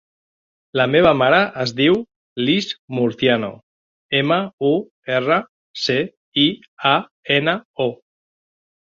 La 0.79 0.85
meva 0.91 1.09
mare 1.17 1.39
es 1.63 1.73
diu 1.79 1.97
Lis 2.47 2.67
Murciano: 2.99 3.49
ema, 4.19 4.37
u, 4.69 4.71
erra, 5.17 5.37
ce, 5.83 5.99
i, 6.45 6.47
a, 6.93 6.95
ena, 7.37 7.55
o. 7.87 7.87